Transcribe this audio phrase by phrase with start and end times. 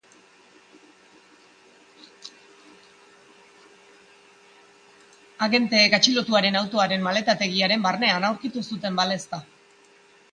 [5.47, 9.41] Agenteek atxilotuaren autoaren maletategiaren barnean aurkitu zuten balezta.